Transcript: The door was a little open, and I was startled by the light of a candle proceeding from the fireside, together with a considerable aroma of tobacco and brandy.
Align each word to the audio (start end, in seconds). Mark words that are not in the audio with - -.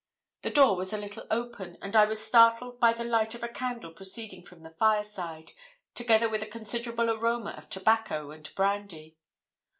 The 0.41 0.49
door 0.49 0.77
was 0.77 0.93
a 0.93 0.97
little 0.97 1.27
open, 1.29 1.77
and 1.79 1.95
I 1.95 2.05
was 2.05 2.19
startled 2.19 2.79
by 2.79 2.91
the 2.91 3.03
light 3.03 3.35
of 3.35 3.43
a 3.43 3.47
candle 3.47 3.91
proceeding 3.93 4.43
from 4.43 4.63
the 4.63 4.71
fireside, 4.79 5.51
together 5.93 6.27
with 6.27 6.41
a 6.41 6.47
considerable 6.47 7.11
aroma 7.11 7.51
of 7.51 7.69
tobacco 7.69 8.31
and 8.31 8.51
brandy. 8.55 9.17